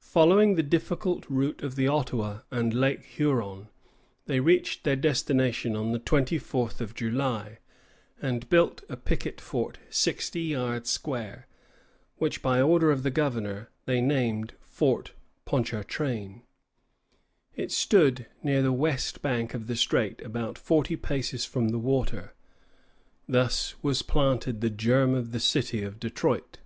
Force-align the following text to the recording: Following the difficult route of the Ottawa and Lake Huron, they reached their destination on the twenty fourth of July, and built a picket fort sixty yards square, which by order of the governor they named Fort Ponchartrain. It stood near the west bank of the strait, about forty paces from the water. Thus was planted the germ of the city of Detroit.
Following 0.00 0.54
the 0.54 0.62
difficult 0.62 1.28
route 1.28 1.62
of 1.62 1.76
the 1.76 1.86
Ottawa 1.86 2.40
and 2.50 2.72
Lake 2.72 3.04
Huron, 3.04 3.68
they 4.24 4.40
reached 4.40 4.82
their 4.82 4.96
destination 4.96 5.76
on 5.76 5.92
the 5.92 5.98
twenty 5.98 6.38
fourth 6.38 6.80
of 6.80 6.94
July, 6.94 7.58
and 8.18 8.48
built 8.48 8.82
a 8.88 8.96
picket 8.96 9.42
fort 9.42 9.76
sixty 9.90 10.40
yards 10.40 10.88
square, 10.88 11.46
which 12.16 12.40
by 12.40 12.62
order 12.62 12.90
of 12.90 13.02
the 13.02 13.10
governor 13.10 13.68
they 13.84 14.00
named 14.00 14.54
Fort 14.62 15.12
Ponchartrain. 15.44 16.44
It 17.54 17.70
stood 17.70 18.24
near 18.42 18.62
the 18.62 18.72
west 18.72 19.20
bank 19.20 19.52
of 19.52 19.66
the 19.66 19.76
strait, 19.76 20.22
about 20.22 20.56
forty 20.56 20.96
paces 20.96 21.44
from 21.44 21.68
the 21.68 21.78
water. 21.78 22.32
Thus 23.28 23.74
was 23.82 24.00
planted 24.00 24.62
the 24.62 24.70
germ 24.70 25.12
of 25.12 25.32
the 25.32 25.40
city 25.40 25.82
of 25.82 26.00
Detroit. 26.00 26.56